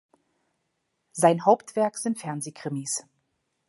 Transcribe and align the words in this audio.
Sein 1.11 1.45
Hauptwerk 1.45 1.95
sind 1.99 2.17
Fernseh-Krimis. 2.17 3.05